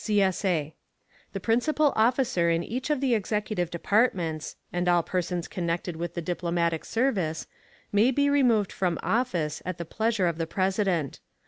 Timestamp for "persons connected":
5.03-5.95